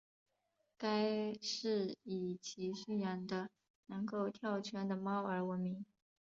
[0.79, 3.51] 该寺以其训养的
[3.85, 5.85] 能够跳圈的猫而闻名。